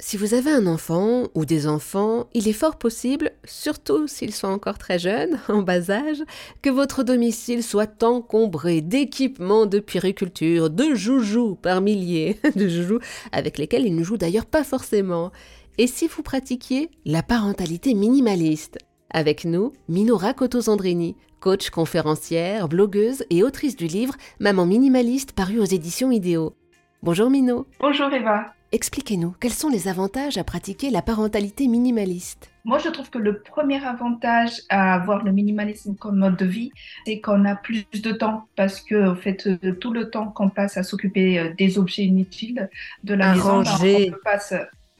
Si 0.00 0.16
vous 0.16 0.32
avez 0.32 0.52
un 0.52 0.68
enfant 0.68 1.24
ou 1.34 1.44
des 1.44 1.66
enfants, 1.66 2.28
il 2.32 2.46
est 2.46 2.52
fort 2.52 2.78
possible, 2.78 3.32
surtout 3.44 4.06
s'ils 4.06 4.32
sont 4.32 4.46
encore 4.46 4.78
très 4.78 4.98
jeunes, 4.98 5.40
en 5.48 5.62
bas 5.62 5.90
âge, 5.90 6.22
que 6.62 6.70
votre 6.70 7.02
domicile 7.02 7.64
soit 7.64 8.04
encombré 8.04 8.80
d'équipements 8.80 9.66
de 9.66 9.80
périculture, 9.80 10.70
de 10.70 10.94
joujoux 10.94 11.56
par 11.56 11.80
milliers, 11.80 12.38
de 12.54 12.68
joujoux 12.68 13.00
avec 13.32 13.58
lesquels 13.58 13.86
ils 13.86 13.96
ne 13.96 14.04
jouent 14.04 14.16
d'ailleurs 14.16 14.46
pas 14.46 14.62
forcément. 14.62 15.32
Et 15.78 15.88
si 15.88 16.06
vous 16.06 16.22
pratiquiez 16.22 16.90
la 17.04 17.24
parentalité 17.24 17.94
minimaliste 17.94 18.78
Avec 19.10 19.44
nous, 19.44 19.72
Minora 19.88 20.32
Coto-Zandrini, 20.32 21.16
coach 21.40 21.70
conférencière, 21.70 22.68
blogueuse 22.68 23.24
et 23.30 23.42
autrice 23.42 23.74
du 23.74 23.88
livre 23.88 24.14
Maman 24.38 24.64
minimaliste 24.64 25.32
paru 25.32 25.58
aux 25.58 25.64
éditions 25.64 26.12
Idéo. 26.12 26.54
Bonjour 27.02 27.30
Mino. 27.30 27.66
Bonjour 27.80 28.12
Eva. 28.12 28.57
Expliquez-nous, 28.70 29.34
quels 29.40 29.52
sont 29.52 29.70
les 29.70 29.88
avantages 29.88 30.36
à 30.36 30.44
pratiquer 30.44 30.90
la 30.90 31.00
parentalité 31.00 31.68
minimaliste 31.68 32.50
Moi, 32.66 32.78
je 32.78 32.90
trouve 32.90 33.08
que 33.08 33.16
le 33.16 33.40
premier 33.40 33.82
avantage 33.82 34.60
à 34.68 34.92
avoir 34.92 35.24
le 35.24 35.32
minimalisme 35.32 35.96
comme 35.96 36.18
mode 36.18 36.36
de 36.36 36.44
vie, 36.44 36.70
c'est 37.06 37.20
qu'on 37.20 37.46
a 37.46 37.56
plus 37.56 37.86
de 37.90 38.12
temps 38.12 38.46
parce 38.56 38.82
que, 38.82 39.12
en 39.12 39.14
fait, 39.14 39.46
euh, 39.46 39.72
tout 39.72 39.90
le 39.90 40.10
temps 40.10 40.26
qu'on 40.26 40.50
passe 40.50 40.76
à 40.76 40.82
s'occuper 40.82 41.38
euh, 41.38 41.54
des 41.56 41.78
objets 41.78 42.04
inutiles 42.04 42.68
de 43.04 43.14
la 43.14 43.30
à 43.30 43.34
maison, 43.34 43.62
ben, 43.62 43.70
ranger. 43.70 44.12
on 44.14 44.22
passe 44.22 44.52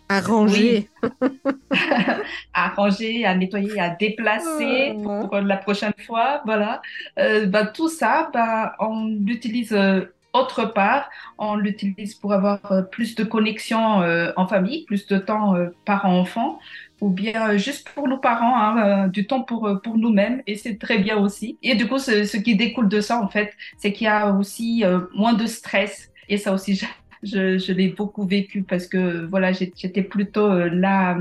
à 0.08 0.20
ranger, 0.20 0.88
à 2.54 2.68
ranger, 2.70 3.26
à 3.26 3.34
nettoyer, 3.34 3.78
à 3.78 3.90
déplacer 3.90 4.96
pour 5.02 5.36
la 5.40 5.56
prochaine 5.58 5.92
fois, 6.06 6.40
voilà. 6.46 6.80
Euh, 7.18 7.46
bah, 7.46 7.66
tout 7.66 7.88
ça, 7.88 8.30
bah, 8.32 8.74
on 8.80 9.06
l'utilise 9.06 9.72
euh, 9.72 10.06
autre 10.38 10.64
part, 10.64 11.10
on 11.38 11.56
l'utilise 11.56 12.14
pour 12.14 12.32
avoir 12.32 12.60
euh, 12.72 12.82
plus 12.82 13.14
de 13.14 13.24
connexion 13.24 14.02
euh, 14.02 14.32
en 14.36 14.46
famille, 14.46 14.84
plus 14.84 15.06
de 15.06 15.18
temps 15.18 15.54
euh, 15.54 15.68
par 15.84 16.06
enfant, 16.06 16.58
ou 17.00 17.10
bien 17.10 17.50
euh, 17.50 17.58
juste 17.58 17.88
pour 17.90 18.08
nos 18.08 18.18
parents, 18.18 18.56
hein, 18.56 19.08
du 19.08 19.26
temps 19.26 19.42
pour, 19.42 19.80
pour 19.82 19.98
nous-mêmes, 19.98 20.42
et 20.46 20.56
c'est 20.56 20.78
très 20.78 20.98
bien 20.98 21.16
aussi. 21.18 21.58
Et 21.62 21.74
du 21.74 21.86
coup, 21.86 21.98
ce, 21.98 22.36
qui 22.36 22.56
découle 22.56 22.88
de 22.88 23.00
ça, 23.00 23.20
en 23.20 23.28
fait, 23.28 23.52
c'est 23.76 23.92
qu'il 23.92 24.06
y 24.06 24.08
a 24.08 24.32
aussi 24.32 24.84
moins 25.14 25.34
de 25.34 25.46
stress, 25.46 26.10
et 26.28 26.38
ça 26.38 26.52
aussi, 26.52 26.80
je, 27.22 27.58
je, 27.58 27.72
l'ai 27.72 27.88
beaucoup 27.88 28.26
vécu 28.26 28.62
parce 28.62 28.86
que 28.86 29.26
voilà, 29.26 29.52
j'étais 29.52 30.02
plutôt 30.02 30.48
là 30.68 31.18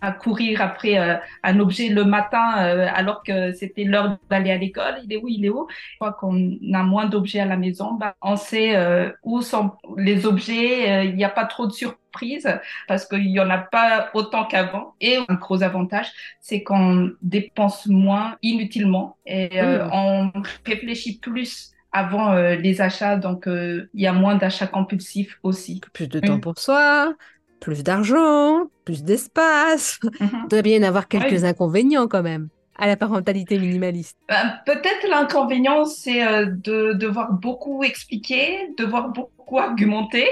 à 0.00 0.12
courir 0.12 0.60
après 0.62 0.98
euh, 0.98 1.16
un 1.44 1.60
objet 1.60 1.88
le 1.88 2.04
matin 2.04 2.54
euh, 2.58 2.88
alors 2.92 3.22
que 3.22 3.52
c'était 3.52 3.84
l'heure 3.84 4.18
d'aller 4.30 4.50
à 4.50 4.58
l'école. 4.58 4.96
Il 5.04 5.12
est 5.12 5.16
où, 5.22 5.28
il 5.28 5.44
est 5.44 5.48
où? 5.48 5.62
Une 5.68 5.98
fois 5.98 6.12
qu'on 6.12 6.50
a 6.74 6.82
moins 6.82 7.06
d'objets 7.06 7.40
à 7.40 7.46
la 7.46 7.56
maison, 7.56 7.94
bah, 7.94 8.14
on 8.22 8.36
sait 8.36 8.76
euh, 8.76 9.10
où 9.22 9.42
sont 9.42 9.72
les 9.96 10.26
objets. 10.26 11.06
Il 11.08 11.14
n'y 11.16 11.24
a 11.24 11.28
pas 11.28 11.44
trop 11.46 11.66
de 11.66 11.72
surprises 11.72 12.48
parce 12.88 13.06
qu'il 13.06 13.26
n'y 13.30 13.40
en 13.40 13.50
a 13.50 13.58
pas 13.58 14.10
autant 14.14 14.44
qu'avant. 14.46 14.94
Et 15.00 15.18
un 15.28 15.34
gros 15.34 15.62
avantage, 15.62 16.10
c'est 16.40 16.62
qu'on 16.62 17.12
dépense 17.22 17.86
moins 17.86 18.36
inutilement 18.42 19.18
et 19.26 19.60
Mm. 19.60 19.92
on 19.92 20.30
réfléchit 20.66 21.18
plus 21.20 21.70
avant 21.92 22.32
euh, 22.32 22.56
les 22.56 22.80
achats. 22.80 23.16
Donc, 23.16 23.46
euh, 23.46 23.88
il 23.94 24.02
y 24.02 24.06
a 24.06 24.12
moins 24.12 24.36
d'achats 24.36 24.66
compulsifs 24.66 25.38
aussi. 25.42 25.80
plus 25.92 26.08
de 26.08 26.20
Oui. 26.22 26.28
temps 26.28 26.40
pour 26.40 26.58
soi, 26.58 27.14
plus 27.62 27.82
d'argent, 27.84 28.64
plus 28.84 29.04
d'espace. 29.04 30.00
Mhm. 30.20 30.28
Il 30.44 30.48
doit 30.48 30.62
bien 30.62 30.80
y 30.80 30.84
avoir 30.84 31.08
quelques 31.08 31.42
Oui. 31.42 31.46
inconvénients 31.46 32.08
quand 32.08 32.22
même 32.22 32.48
à 32.76 32.86
la 32.86 32.96
parentalité 32.96 33.58
minimaliste. 33.58 34.16
Ben, 34.28 34.58
peut-être 34.66 35.06
l'inconvénient, 35.08 35.84
c'est 35.84 36.26
euh, 36.26 36.46
de 36.46 36.94
devoir 36.94 37.32
beaucoup 37.32 37.84
expliquer, 37.84 38.70
devoir 38.76 39.10
beaucoup 39.10 39.58
argumenter 39.58 40.26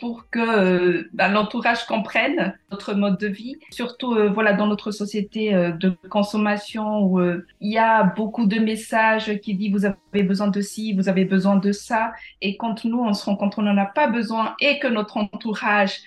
pour 0.00 0.28
que 0.28 0.40
euh, 0.40 1.08
ben, 1.14 1.28
l'entourage 1.28 1.86
comprenne 1.86 2.52
notre 2.70 2.92
mode 2.94 3.18
de 3.18 3.28
vie. 3.28 3.56
Surtout, 3.70 4.12
euh, 4.12 4.28
voilà, 4.28 4.52
dans 4.52 4.66
notre 4.66 4.90
société 4.90 5.52
de 5.54 5.96
consommation 6.10 7.04
où 7.04 7.22
il 7.22 7.72
y 7.72 7.78
a 7.78 8.02
beaucoup 8.02 8.46
de 8.46 8.58
messages 8.58 9.38
qui 9.40 9.54
disent 9.54 9.72
vous 9.72 9.86
avez 9.86 10.24
besoin 10.24 10.48
de 10.48 10.60
ci, 10.60 10.92
vous 10.92 11.08
avez 11.08 11.24
besoin 11.24 11.56
de 11.56 11.72
ça. 11.72 12.12
Et 12.42 12.58
quand 12.58 12.84
nous, 12.84 13.00
on 13.00 13.14
se 13.14 13.24
rend 13.24 13.36
compte 13.36 13.54
qu'on 13.54 13.62
n'en 13.62 13.78
a 13.78 13.86
pas 13.86 14.08
besoin 14.08 14.56
et 14.60 14.78
que 14.78 14.88
notre 14.88 15.16
entourage 15.16 16.00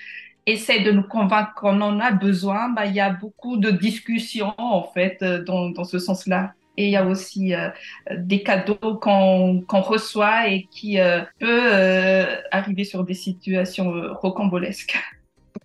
essaie 0.47 0.79
de 0.81 0.91
nous 0.91 1.03
convaincre 1.03 1.53
qu'on 1.55 1.79
en 1.81 1.99
a 1.99 2.11
besoin, 2.11 2.69
bah, 2.69 2.87
il 2.87 2.95
y 2.95 2.99
a 2.99 3.11
beaucoup 3.11 3.57
de 3.57 3.69
discussions 3.69 4.55
en 4.57 4.83
fait 4.93 5.17
euh, 5.21 5.43
dans, 5.43 5.69
dans 5.69 5.83
ce 5.83 5.99
sens-là. 5.99 6.53
Et 6.79 6.85
il 6.85 6.91
y 6.91 6.95
a 6.95 7.05
aussi 7.05 7.53
euh, 7.55 7.69
des 8.15 8.43
cadeaux 8.43 8.97
qu'on 9.01 9.61
qu'on 9.67 9.81
reçoit 9.81 10.47
et 10.47 10.67
qui 10.71 10.99
euh, 10.99 11.21
peut 11.39 11.61
euh, 11.73 12.35
arriver 12.51 12.83
sur 12.83 13.03
des 13.03 13.15
situations 13.15 13.91
rocambolesques. 14.21 14.95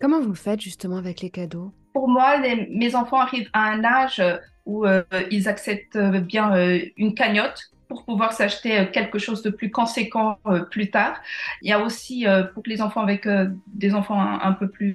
Comment 0.00 0.20
vous 0.20 0.34
faites 0.34 0.60
justement 0.60 0.96
avec 0.96 1.20
les 1.20 1.30
cadeaux? 1.30 1.72
Pour 1.92 2.08
moi, 2.08 2.38
les- 2.38 2.66
mes 2.70 2.94
enfants 2.94 3.20
arrivent 3.20 3.50
à 3.52 3.64
un 3.72 3.84
âge 3.84 4.22
où 4.64 4.86
ils 5.30 5.48
acceptent 5.48 5.98
bien 5.98 6.54
une 6.96 7.14
cagnotte 7.14 7.71
pour 7.92 8.04
pouvoir 8.04 8.32
s'acheter 8.32 8.78
euh, 8.78 8.84
quelque 8.86 9.18
chose 9.18 9.42
de 9.42 9.50
plus 9.50 9.70
conséquent 9.70 10.38
euh, 10.46 10.60
plus 10.60 10.90
tard. 10.90 11.20
Il 11.60 11.68
y 11.68 11.72
a 11.72 11.80
aussi 11.80 12.26
euh, 12.26 12.44
pour 12.44 12.62
les 12.66 12.80
enfants 12.80 13.02
avec 13.02 13.28
des 13.66 13.94
enfants 13.94 14.18
un, 14.20 14.40
un 14.40 14.52
peu 14.52 14.68
plus 14.68 14.94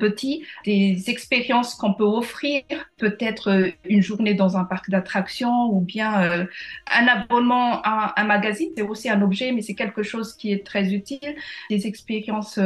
petits, 0.00 0.44
des 0.64 1.04
expériences 1.08 1.74
qu'on 1.74 1.94
peut 1.94 2.04
offrir, 2.04 2.62
peut-être 2.96 3.70
une 3.84 4.02
journée 4.02 4.34
dans 4.34 4.56
un 4.56 4.64
parc 4.64 4.90
d'attractions 4.90 5.66
ou 5.70 5.80
bien 5.80 6.46
un 6.90 7.06
abonnement 7.06 7.80
à 7.82 8.20
un 8.20 8.24
magazine. 8.24 8.70
C'est 8.76 8.82
aussi 8.82 9.08
un 9.08 9.22
objet, 9.22 9.52
mais 9.52 9.62
c'est 9.62 9.74
quelque 9.74 10.02
chose 10.02 10.34
qui 10.34 10.52
est 10.52 10.64
très 10.66 10.92
utile. 10.92 11.36
Des 11.70 11.86
expériences 11.86 12.58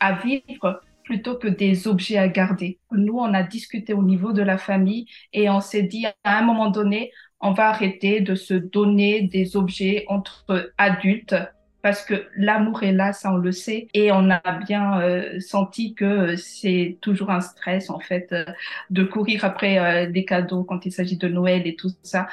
à 0.00 0.12
vivre 0.12 0.80
plutôt 1.04 1.36
que 1.36 1.48
des 1.48 1.88
objets 1.88 2.18
à 2.18 2.28
garder. 2.28 2.78
Nous, 2.92 3.18
on 3.18 3.34
a 3.34 3.42
discuté 3.42 3.92
au 3.92 4.02
niveau 4.02 4.32
de 4.32 4.42
la 4.42 4.58
famille 4.58 5.06
et 5.32 5.50
on 5.50 5.60
s'est 5.60 5.82
dit 5.82 6.06
à 6.24 6.38
un 6.38 6.42
moment 6.42 6.70
donné, 6.70 7.12
on 7.42 7.52
va 7.52 7.68
arrêter 7.68 8.20
de 8.20 8.34
se 8.34 8.54
donner 8.54 9.22
des 9.22 9.56
objets 9.56 10.04
entre 10.08 10.72
adultes 10.78 11.34
parce 11.82 12.04
que 12.04 12.26
l'amour 12.36 12.84
est 12.84 12.92
là, 12.92 13.12
ça 13.12 13.32
on 13.32 13.38
le 13.38 13.50
sait, 13.50 13.88
et 13.92 14.12
on 14.12 14.30
a 14.30 14.40
bien 14.64 15.00
euh, 15.00 15.40
senti 15.40 15.94
que 15.94 16.36
c'est 16.36 16.96
toujours 17.00 17.30
un 17.30 17.40
stress 17.40 17.90
en 17.90 17.98
fait 17.98 18.28
euh, 18.30 18.44
de 18.90 19.02
courir 19.02 19.44
après 19.44 19.78
euh, 19.78 20.08
des 20.08 20.24
cadeaux 20.24 20.62
quand 20.62 20.86
il 20.86 20.92
s'agit 20.92 21.16
de 21.16 21.26
Noël 21.26 21.66
et 21.66 21.74
tout 21.74 21.90
ça. 22.04 22.28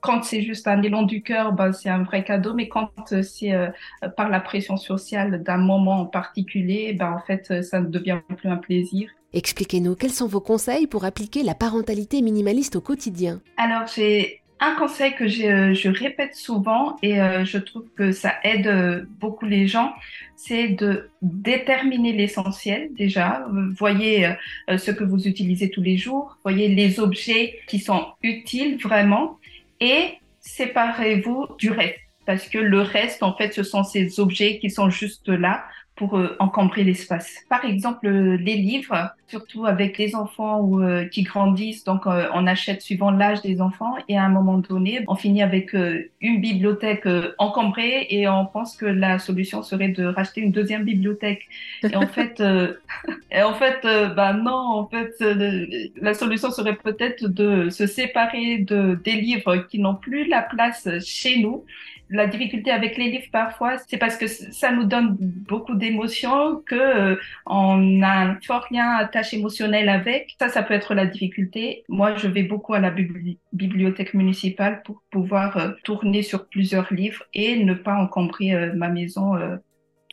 Quand 0.00 0.22
c'est 0.22 0.40
juste 0.40 0.66
un 0.66 0.82
élan 0.82 1.02
du 1.02 1.22
cœur, 1.22 1.52
ben, 1.52 1.72
c'est 1.72 1.90
un 1.90 2.02
vrai 2.02 2.24
cadeau, 2.24 2.54
mais 2.54 2.68
quand 2.68 2.90
euh, 3.12 3.22
c'est 3.22 3.52
euh, 3.52 3.68
par 4.16 4.30
la 4.30 4.40
pression 4.40 4.78
sociale 4.78 5.42
d'un 5.42 5.58
moment 5.58 6.00
en 6.00 6.06
particulier, 6.06 6.94
ben, 6.94 7.12
en 7.12 7.20
fait, 7.20 7.50
euh, 7.50 7.62
ça 7.62 7.80
ne 7.80 7.86
devient 7.86 8.18
plus 8.38 8.48
un 8.48 8.56
plaisir. 8.56 9.10
Expliquez-nous, 9.32 9.94
quels 9.96 10.10
sont 10.10 10.26
vos 10.26 10.40
conseils 10.40 10.86
pour 10.86 11.04
appliquer 11.04 11.42
la 11.42 11.54
parentalité 11.54 12.22
minimaliste 12.22 12.76
au 12.76 12.80
quotidien? 12.80 13.40
Alors, 13.58 13.86
j'ai 13.94 14.39
un 14.60 14.74
conseil 14.74 15.14
que 15.14 15.24
euh, 15.24 15.74
je 15.74 15.88
répète 15.88 16.34
souvent 16.34 16.98
et 17.02 17.20
euh, 17.20 17.44
je 17.44 17.56
trouve 17.58 17.86
que 17.96 18.12
ça 18.12 18.34
aide 18.44 18.66
euh, 18.66 19.04
beaucoup 19.18 19.46
les 19.46 19.66
gens, 19.66 19.94
c'est 20.36 20.68
de 20.68 21.08
déterminer 21.22 22.12
l'essentiel 22.12 22.90
déjà. 22.94 23.46
Voyez 23.76 24.34
ce 24.68 24.90
que 24.90 25.04
vous 25.04 25.28
utilisez 25.28 25.70
tous 25.70 25.82
les 25.82 25.98
jours, 25.98 26.38
voyez 26.42 26.68
les 26.68 26.98
objets 26.98 27.58
qui 27.66 27.78
sont 27.78 28.06
utiles 28.22 28.78
vraiment 28.78 29.38
et 29.80 30.14
séparez-vous 30.40 31.46
du 31.58 31.70
reste. 31.70 31.98
Parce 32.24 32.48
que 32.48 32.58
le 32.58 32.80
reste, 32.80 33.22
en 33.22 33.36
fait, 33.36 33.52
ce 33.52 33.62
sont 33.62 33.84
ces 33.84 34.18
objets 34.18 34.58
qui 34.58 34.70
sont 34.70 34.88
juste 34.88 35.28
là 35.28 35.64
pour 36.00 36.16
euh, 36.16 36.34
encombrer 36.38 36.82
l'espace. 36.82 37.44
Par 37.50 37.66
exemple, 37.66 38.06
euh, 38.06 38.38
les 38.38 38.56
livres, 38.56 39.10
surtout 39.28 39.66
avec 39.66 39.98
les 39.98 40.14
enfants 40.14 40.62
ou, 40.62 40.80
euh, 40.80 41.04
qui 41.04 41.24
grandissent, 41.24 41.84
donc 41.84 42.06
euh, 42.06 42.26
on 42.32 42.46
achète 42.46 42.80
suivant 42.80 43.10
l'âge 43.10 43.42
des 43.42 43.60
enfants 43.60 43.96
et 44.08 44.16
à 44.16 44.24
un 44.24 44.30
moment 44.30 44.56
donné, 44.56 45.04
on 45.08 45.14
finit 45.14 45.42
avec 45.42 45.74
euh, 45.74 46.10
une 46.22 46.40
bibliothèque 46.40 47.04
euh, 47.04 47.34
encombrée 47.36 48.06
et 48.08 48.26
on 48.28 48.46
pense 48.46 48.76
que 48.76 48.86
la 48.86 49.18
solution 49.18 49.62
serait 49.62 49.90
de 49.90 50.06
racheter 50.06 50.40
une 50.40 50.52
deuxième 50.52 50.84
bibliothèque. 50.84 51.46
Et 51.82 51.94
en 51.94 52.06
fait, 52.16 52.40
euh, 52.40 52.72
et 53.30 53.42
en 53.42 53.52
fait, 53.52 53.84
euh, 53.84 54.06
bah 54.08 54.32
non, 54.32 54.52
en 54.52 54.88
fait, 54.88 55.12
euh, 55.20 55.66
la 56.00 56.14
solution 56.14 56.50
serait 56.50 56.76
peut-être 56.76 57.28
de 57.28 57.68
se 57.68 57.86
séparer 57.86 58.56
de 58.56 58.98
des 59.04 59.20
livres 59.20 59.56
qui 59.68 59.78
n'ont 59.78 59.96
plus 59.96 60.26
la 60.26 60.40
place 60.40 60.88
chez 61.04 61.40
nous 61.40 61.66
la 62.10 62.26
difficulté 62.26 62.70
avec 62.70 62.98
les 62.98 63.10
livres 63.10 63.30
parfois, 63.32 63.78
c'est 63.88 63.96
parce 63.96 64.16
que 64.16 64.26
ça 64.26 64.72
nous 64.72 64.84
donne 64.84 65.16
beaucoup 65.20 65.74
d'émotions, 65.74 66.60
que 66.66 66.74
euh, 66.74 67.16
on 67.46 68.02
a 68.02 68.12
un 68.26 68.38
fort 68.44 68.66
lien 68.70 68.90
attache 68.96 69.32
émotionnel 69.32 69.88
avec. 69.88 70.34
Ça, 70.38 70.48
ça 70.48 70.62
peut 70.62 70.74
être 70.74 70.94
la 70.94 71.06
difficulté. 71.06 71.84
Moi, 71.88 72.16
je 72.16 72.28
vais 72.28 72.42
beaucoup 72.42 72.74
à 72.74 72.80
la 72.80 72.90
bibli- 72.90 73.38
bibliothèque 73.52 74.14
municipale 74.14 74.82
pour 74.84 75.02
pouvoir 75.10 75.56
euh, 75.56 75.70
tourner 75.84 76.22
sur 76.22 76.48
plusieurs 76.48 76.92
livres 76.92 77.24
et 77.32 77.62
ne 77.64 77.74
pas 77.74 77.94
encombrer 77.94 78.54
euh, 78.54 78.72
ma 78.74 78.88
maison 78.88 79.34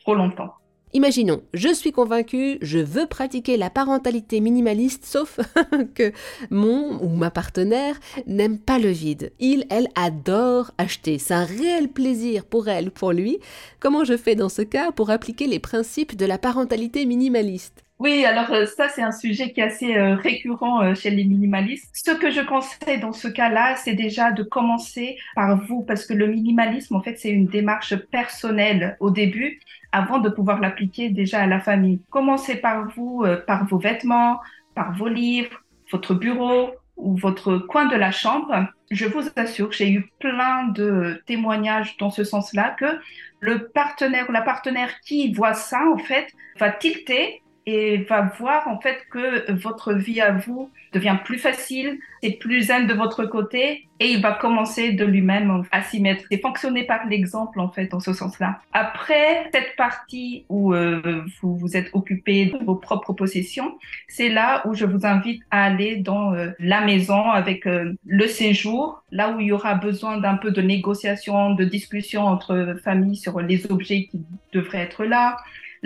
trop 0.01 0.15
longtemps. 0.15 0.53
Imaginons, 0.93 1.41
je 1.53 1.73
suis 1.73 1.91
convaincue, 1.91 2.57
je 2.61 2.79
veux 2.79 3.07
pratiquer 3.07 3.57
la 3.57 3.69
parentalité 3.69 4.39
minimaliste, 4.39 5.05
sauf 5.05 5.39
que 5.95 6.13
mon 6.49 7.03
ou 7.03 7.09
ma 7.09 7.29
partenaire 7.29 7.99
n'aime 8.25 8.57
pas 8.57 8.79
le 8.79 8.89
vide. 8.89 9.33
Il, 9.39 9.65
elle 9.69 9.89
adore 9.95 10.71
acheter. 10.77 11.19
C'est 11.19 11.33
un 11.33 11.43
réel 11.43 11.89
plaisir 11.89 12.45
pour 12.45 12.69
elle, 12.69 12.91
pour 12.91 13.11
lui. 13.11 13.39
Comment 13.81 14.05
je 14.05 14.15
fais 14.15 14.35
dans 14.35 14.49
ce 14.49 14.61
cas 14.61 14.91
pour 14.91 15.09
appliquer 15.09 15.47
les 15.47 15.59
principes 15.59 16.15
de 16.15 16.25
la 16.25 16.37
parentalité 16.37 17.05
minimaliste? 17.05 17.86
Oui, 17.99 18.25
alors 18.25 18.51
euh, 18.51 18.67
ça, 18.67 18.89
c'est 18.89 19.01
un 19.01 19.11
sujet 19.11 19.51
qui 19.51 19.59
est 19.59 19.63
assez 19.63 19.97
euh, 19.97 20.13
récurrent 20.13 20.83
euh, 20.83 20.93
chez 20.93 21.09
les 21.09 21.23
minimalistes. 21.23 21.89
Ce 21.95 22.11
que 22.11 22.29
je 22.29 22.41
conseille 22.41 22.99
dans 22.99 23.11
ce 23.11 23.27
cas-là, 23.27 23.75
c'est 23.75 23.95
déjà 23.95 24.31
de 24.31 24.43
commencer 24.43 25.17
par 25.33 25.57
vous, 25.65 25.81
parce 25.81 26.05
que 26.05 26.13
le 26.13 26.27
minimalisme, 26.27 26.95
en 26.95 27.01
fait, 27.01 27.17
c'est 27.17 27.31
une 27.31 27.47
démarche 27.47 27.95
personnelle 27.95 28.97
au 28.99 29.09
début, 29.09 29.59
avant 29.91 30.19
de 30.19 30.29
pouvoir 30.29 30.59
l'appliquer 30.59 31.09
déjà 31.09 31.41
à 31.41 31.47
la 31.47 31.59
famille. 31.59 31.99
Commencez 32.11 32.57
par 32.57 32.87
vous, 32.95 33.25
par 33.47 33.65
vos 33.65 33.79
vêtements, 33.79 34.39
par 34.75 34.93
vos 34.93 35.07
livres, 35.07 35.63
votre 35.91 36.13
bureau 36.13 36.71
ou 36.97 37.15
votre 37.15 37.57
coin 37.57 37.85
de 37.85 37.95
la 37.95 38.11
chambre. 38.11 38.67
Je 38.91 39.05
vous 39.05 39.23
assure, 39.35 39.71
j'ai 39.71 39.89
eu 39.89 40.11
plein 40.19 40.67
de 40.67 41.23
témoignages 41.25 41.97
dans 41.97 42.11
ce 42.11 42.23
sens-là 42.23 42.75
que 42.77 42.99
le 43.39 43.69
partenaire 43.69 44.29
ou 44.29 44.33
la 44.33 44.41
partenaire 44.41 44.99
qui 45.01 45.33
voit 45.33 45.53
ça, 45.53 45.79
en 45.91 45.97
fait, 45.97 46.27
va 46.59 46.69
tilter 46.69 47.41
et 47.67 47.97
va 47.97 48.21
voir 48.39 48.69
en 48.69 48.79
fait 48.79 49.05
que 49.11 49.51
votre 49.51 49.93
vie 49.93 50.21
à 50.21 50.31
vous 50.31 50.71
devient 50.93 51.17
plus 51.23 51.37
facile, 51.37 51.99
c'est 52.23 52.31
plus 52.31 52.67
zen 52.67 52.87
de 52.87 52.93
votre 52.93 53.25
côté 53.25 53.89
et 53.99 54.11
il 54.11 54.21
va 54.21 54.31
commencer 54.31 54.93
de 54.93 55.03
lui-même 55.03 55.63
à 55.71 55.81
s'y 55.81 55.99
mettre. 55.99 56.23
C'est 56.31 56.41
fonctionner 56.41 56.85
par 56.85 57.05
l'exemple 57.07 57.59
en 57.59 57.67
fait 57.67 57.87
dans 57.87 57.99
ce 57.99 58.13
sens-là. 58.13 58.61
Après 58.71 59.49
cette 59.53 59.75
partie 59.75 60.45
où 60.47 60.73
euh, 60.73 61.25
vous 61.41 61.57
vous 61.57 61.75
êtes 61.75 61.89
occupé 61.91 62.45
de 62.45 62.57
vos 62.63 62.75
propres 62.75 63.11
possessions, 63.11 63.77
c'est 64.07 64.29
là 64.29 64.65
où 64.65 64.73
je 64.73 64.85
vous 64.85 65.05
invite 65.05 65.43
à 65.51 65.65
aller 65.65 65.97
dans 65.97 66.33
euh, 66.33 66.51
la 66.59 66.79
maison 66.79 67.29
avec 67.31 67.67
euh, 67.67 67.93
le 68.05 68.27
séjour, 68.27 69.03
là 69.11 69.31
où 69.31 69.41
il 69.41 69.47
y 69.47 69.51
aura 69.51 69.75
besoin 69.75 70.17
d'un 70.19 70.35
peu 70.35 70.51
de 70.51 70.61
négociation, 70.61 71.53
de 71.53 71.65
discussion 71.65 72.23
entre 72.23 72.77
familles 72.81 73.17
sur 73.17 73.41
les 73.41 73.69
objets 73.69 74.05
qui 74.05 74.21
devraient 74.53 74.83
être 74.83 75.03
là 75.03 75.35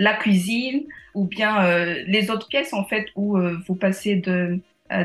la 0.02 0.14
cuisine 0.14 0.82
ou 1.14 1.26
bien 1.26 1.64
euh, 1.64 2.02
les 2.06 2.30
autres 2.30 2.48
pièces 2.48 2.72
en 2.72 2.84
fait 2.84 3.06
où 3.14 3.36
euh, 3.36 3.56
vous 3.66 3.76
passez 3.76 4.20
euh, 4.26 4.56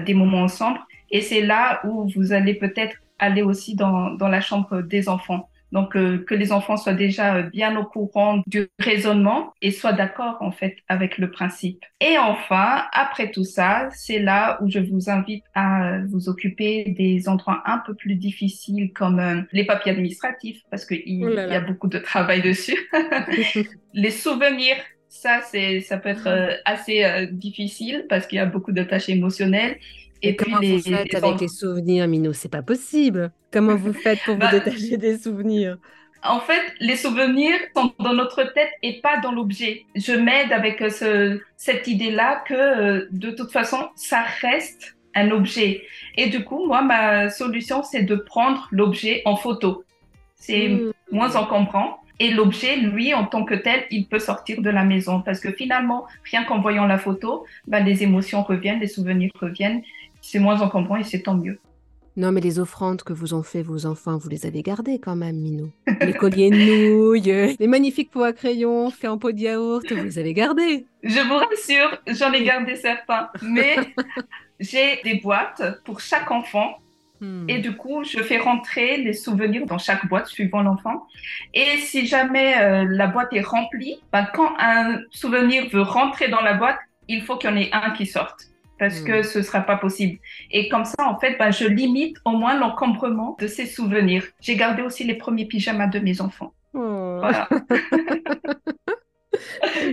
des 0.05 0.13
moments 0.13 0.41
ensemble. 0.41 0.79
Et 1.11 1.21
c'est 1.21 1.41
là 1.41 1.79
où 1.85 2.09
vous 2.15 2.33
allez 2.33 2.55
peut-être 2.55 2.97
aller 3.19 3.43
aussi 3.43 3.75
dans, 3.75 4.11
dans 4.11 4.27
la 4.27 4.41
chambre 4.41 4.81
des 4.81 5.07
enfants. 5.07 5.49
Donc 5.71 5.93
que 5.93 6.33
les 6.33 6.51
enfants 6.51 6.77
soient 6.77 6.93
déjà 6.93 7.41
bien 7.41 7.77
au 7.77 7.83
courant 7.83 8.41
du 8.47 8.69
raisonnement 8.79 9.53
et 9.61 9.71
soient 9.71 9.93
d'accord 9.93 10.37
en 10.39 10.51
fait 10.51 10.77
avec 10.87 11.17
le 11.17 11.29
principe. 11.29 11.83
Et 11.99 12.17
enfin, 12.17 12.83
après 12.93 13.31
tout 13.31 13.43
ça, 13.43 13.89
c'est 13.91 14.19
là 14.19 14.59
où 14.61 14.69
je 14.69 14.79
vous 14.79 15.09
invite 15.09 15.43
à 15.55 15.99
vous 16.07 16.29
occuper 16.29 16.95
des 16.97 17.27
endroits 17.27 17.63
un 17.65 17.79
peu 17.79 17.93
plus 17.95 18.15
difficiles 18.15 18.93
comme 18.93 19.45
les 19.51 19.65
papiers 19.65 19.91
administratifs 19.91 20.61
parce 20.69 20.85
qu'il 20.85 21.25
oh 21.25 21.29
y 21.29 21.55
a 21.55 21.59
beaucoup 21.59 21.87
de 21.87 21.99
travail 21.99 22.41
dessus. 22.41 22.77
les 23.93 24.11
souvenirs 24.11 24.77
ça, 25.09 25.41
c'est, 25.41 25.81
ça 25.81 25.97
peut 25.97 26.09
être 26.09 26.27
euh, 26.27 26.53
assez 26.65 27.03
euh, 27.03 27.25
difficile 27.25 28.05
parce 28.09 28.27
qu'il 28.27 28.37
y 28.37 28.39
a 28.39 28.45
beaucoup 28.45 28.71
de 28.71 28.83
tâches 28.83 29.09
émotionnelles. 29.09 29.77
Et, 30.21 30.35
puis 30.35 30.45
comment 30.45 30.59
les, 30.59 30.77
vous 30.77 30.83
faites 30.83 31.15
avec 31.15 31.39
les 31.41 31.47
souvenirs, 31.47 32.07
Mino? 32.07 32.33
C'est 32.33 32.49
pas 32.49 32.61
possible. 32.61 33.31
Comment 33.51 33.75
vous 33.75 33.93
faites 33.93 34.19
pour 34.25 34.33
vous 34.35 34.39
bah, 34.39 34.51
détacher 34.51 34.97
des 34.97 35.17
souvenirs? 35.17 35.77
En 36.23 36.39
fait, 36.39 36.61
les 36.79 36.95
souvenirs 36.95 37.57
sont 37.75 37.93
dans 37.99 38.13
notre 38.13 38.43
tête 38.53 38.71
et 38.81 38.99
pas 39.01 39.17
dans 39.19 39.31
l'objet. 39.31 39.85
Je 39.95 40.13
m'aide 40.13 40.51
avec 40.51 40.81
euh, 40.81 40.89
ce, 40.89 41.39
cette 41.55 41.87
idée-là 41.87 42.43
que 42.47 43.07
de 43.11 43.31
toute 43.31 43.51
façon, 43.51 43.77
ça 43.95 44.23
reste 44.41 44.97
un 45.15 45.31
objet. 45.31 45.83
Et 46.15 46.27
du 46.29 46.43
coup, 46.43 46.65
moi, 46.65 46.81
ma 46.81 47.29
solution, 47.29 47.83
c'est 47.83 48.03
de 48.03 48.15
prendre 48.15 48.67
l'objet 48.71 49.21
en 49.25 49.35
photo. 49.35 49.83
C'est 50.35 50.69
mmh. 50.69 50.91
moins 51.11 51.35
encombrant. 51.35 51.99
Et 52.19 52.31
l'objet, 52.31 52.77
lui, 52.77 53.13
en 53.13 53.25
tant 53.25 53.43
que 53.45 53.53
tel, 53.53 53.85
il 53.91 54.07
peut 54.07 54.19
sortir 54.19 54.61
de 54.61 54.69
la 54.71 54.83
maison 54.83 55.21
parce 55.21 55.39
que 55.39 55.51
finalement, 55.51 56.07
rien 56.29 56.43
qu'en 56.45 56.59
voyant 56.59 56.85
la 56.85 56.97
photo, 56.97 57.45
ben, 57.67 57.83
les 57.85 58.01
émotions 58.01 58.41
reviennent, 58.41 58.79
les 58.79 58.87
souvenirs 58.87 59.31
reviennent. 59.39 59.83
C'est 60.29 60.39
moins 60.39 60.59
encombrant 60.59 60.97
et 60.97 61.05
c'est 61.05 61.21
tant 61.21 61.35
mieux. 61.35 61.57
Non, 62.17 62.33
mais 62.33 62.41
les 62.41 62.59
offrandes 62.59 63.01
que 63.01 63.13
vous 63.13 63.33
ont 63.33 63.43
fait 63.43 63.61
vos 63.61 63.85
enfants, 63.85 64.17
vous 64.17 64.27
les 64.27 64.45
avez 64.45 64.61
gardées 64.61 64.99
quand 64.99 65.15
même, 65.15 65.37
Minou. 65.37 65.71
Les 66.01 66.13
colliers 66.13 66.49
de 66.49 66.55
nouilles, 66.57 67.55
les 67.59 67.67
magnifiques 67.67 68.11
pots 68.11 68.23
à 68.23 68.33
crayon 68.33 68.89
faits 68.89 69.09
en 69.09 69.17
pot 69.17 69.31
de 69.31 69.39
yaourt, 69.39 69.89
vous 69.89 70.03
les 70.03 70.19
avez 70.19 70.33
gardés. 70.33 70.85
Je 71.01 71.19
vous 71.21 71.35
rassure, 71.35 71.97
j'en 72.07 72.33
ai 72.33 72.43
gardé 72.43 72.75
certains. 72.75 73.29
Mais 73.41 73.77
j'ai 74.59 74.99
des 75.05 75.21
boîtes 75.21 75.63
pour 75.85 76.01
chaque 76.01 76.29
enfant 76.29 76.77
Hmm. 77.19 77.49
Et 77.49 77.57
du 77.59 77.75
coup, 77.75 78.03
je 78.03 78.19
fais 78.19 78.37
rentrer 78.37 78.97
les 78.97 79.13
souvenirs 79.13 79.65
dans 79.65 79.79
chaque 79.79 80.07
boîte 80.07 80.27
suivant 80.27 80.61
l'enfant. 80.61 81.07
Et 81.53 81.77
si 81.77 82.05
jamais 82.05 82.55
euh, 82.59 82.85
la 82.87 83.07
boîte 83.07 83.33
est 83.33 83.41
remplie, 83.41 83.99
ben, 84.13 84.27
quand 84.35 84.53
un 84.59 84.99
souvenir 85.09 85.67
veut 85.69 85.81
rentrer 85.81 86.27
dans 86.27 86.41
la 86.41 86.53
boîte, 86.53 86.77
il 87.07 87.23
faut 87.23 87.37
qu'il 87.37 87.49
y 87.49 87.53
en 87.53 87.55
ait 87.55 87.71
un 87.73 87.89
qui 87.89 88.05
sorte 88.05 88.47
parce 88.79 89.01
que 89.01 89.21
hmm. 89.21 89.23
ce 89.23 89.41
sera 89.41 89.61
pas 89.61 89.77
possible. 89.77 90.19
Et 90.51 90.69
comme 90.69 90.85
ça, 90.85 91.07
en 91.07 91.19
fait, 91.19 91.37
ben, 91.37 91.51
je 91.51 91.65
limite 91.65 92.17
au 92.25 92.31
moins 92.31 92.59
l'encombrement 92.59 93.35
de 93.39 93.47
ces 93.47 93.65
souvenirs. 93.65 94.23
J'ai 94.39 94.55
gardé 94.55 94.81
aussi 94.81 95.03
les 95.03 95.15
premiers 95.15 95.45
pyjamas 95.45 95.87
de 95.87 95.99
mes 95.99 96.21
enfants. 96.21 96.53
Oh. 96.73 97.17
Voilà. 97.19 97.49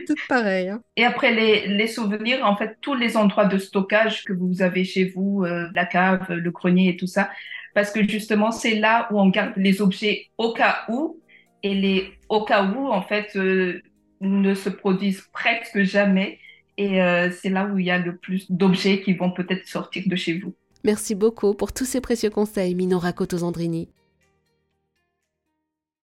Tout 0.07 0.15
pareil. 0.29 0.69
Hein. 0.69 0.81
Et 0.97 1.05
après 1.05 1.33
les, 1.33 1.67
les, 1.67 1.87
souvenirs, 1.87 2.45
en 2.45 2.57
fait, 2.57 2.77
tous 2.81 2.95
les 2.95 3.17
endroits 3.17 3.47
de 3.47 3.59
stockage 3.59 4.25
que 4.25 4.33
vous 4.33 4.63
avez 4.63 4.85
chez 4.85 5.13
vous, 5.15 5.45
euh, 5.45 5.69
la 5.75 5.85
cave, 5.85 6.31
le 6.31 6.51
grenier 6.51 6.91
et 6.91 6.97
tout 6.97 7.07
ça, 7.07 7.31
parce 7.75 7.91
que 7.91 8.07
justement, 8.07 8.53
c'est 8.53 8.77
là 8.77 9.09
où 9.11 9.21
on 9.21 9.29
garde 9.29 9.53
les 9.57 9.83
objets 9.83 10.29
au 10.39 10.53
cas 10.53 10.83
où, 10.89 11.21
et 11.63 11.75
les 11.75 12.13
au 12.29 12.45
cas 12.45 12.65
où, 12.65 12.89
en 12.89 13.03
fait, 13.03 13.37
euh, 13.37 13.81
ne 14.21 14.55
se 14.55 14.69
produisent 14.69 15.27
presque 15.33 15.83
jamais. 15.83 16.39
Et 16.77 17.01
euh, 17.01 17.31
c'est 17.31 17.51
là 17.51 17.67
où 17.67 17.79
il 17.79 17.87
y 17.87 17.91
a 17.91 17.99
le 17.99 18.17
plus 18.17 18.51
d'objets 18.51 19.03
qui 19.03 19.15
vont 19.15 19.31
peut-être 19.31 19.67
sortir 19.67 20.03
de 20.07 20.17
chez 20.17 20.39
vous. 20.39 20.55
Merci 20.85 21.15
beaucoup 21.15 21.55
pour 21.55 21.73
tous 21.73 21.85
ces 21.85 22.01
précieux 22.01 22.31
conseils, 22.31 22.75
Mino 22.75 22.99
Rakoto 22.99 23.39
Zandrini. 23.39 23.89